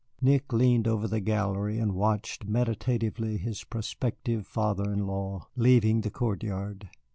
Nick 0.19 0.51
leaned 0.51 0.87
over 0.87 1.07
the 1.07 1.19
gallery 1.19 1.77
and 1.77 1.93
watched 1.93 2.45
meditatively 2.47 3.37
his 3.37 3.63
prospective 3.63 4.47
father 4.47 4.91
in 4.91 5.05
law 5.05 5.47
leaving 5.55 6.01
the 6.01 6.09
court 6.09 6.41
yard. 6.41 6.89